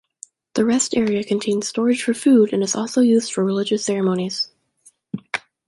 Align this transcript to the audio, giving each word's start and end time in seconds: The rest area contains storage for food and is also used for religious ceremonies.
The 0.55 0.65
rest 0.65 0.95
area 0.97 1.23
contains 1.23 1.67
storage 1.67 2.01
for 2.01 2.15
food 2.15 2.53
and 2.53 2.63
is 2.63 2.75
also 2.75 3.01
used 3.01 3.31
for 3.31 3.45
religious 3.45 3.85
ceremonies. 3.85 4.49